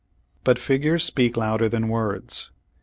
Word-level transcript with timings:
But 0.43 0.57
hgures 0.57 1.03
speak 1.03 1.37
louder 1.37 1.69
than 1.69 1.87
words. 1.87 2.49